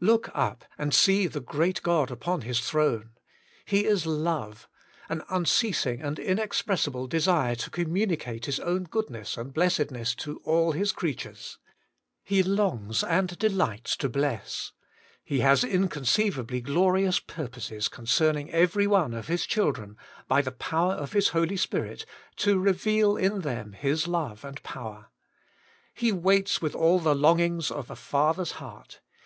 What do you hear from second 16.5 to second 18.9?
glorious purposes concerning every